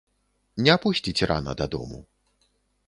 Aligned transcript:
Не 0.67 0.75
пусціць 0.85 1.27
рана 1.33 1.51
дадому. 1.61 1.99